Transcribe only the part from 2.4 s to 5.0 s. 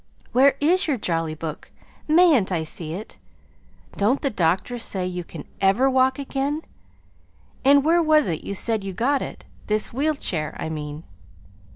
I see it? Don't the doctors